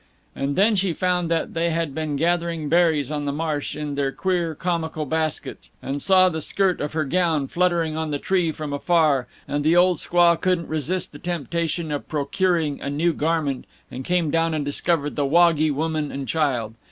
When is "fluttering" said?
7.47-7.95